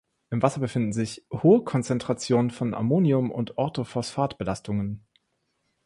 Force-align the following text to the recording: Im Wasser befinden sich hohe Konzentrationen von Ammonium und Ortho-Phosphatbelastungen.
Im 0.31 0.41
Wasser 0.41 0.59
befinden 0.59 0.93
sich 0.93 1.27
hohe 1.31 1.63
Konzentrationen 1.63 2.49
von 2.49 2.73
Ammonium 2.73 3.29
und 3.29 3.59
Ortho-Phosphatbelastungen. 3.59 5.05